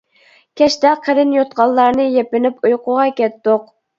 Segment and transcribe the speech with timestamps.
[0.61, 3.71] كەچتە قېلىن يوتقانلارنى يېپىنىپ ئۇيقۇغا كەتتۇق.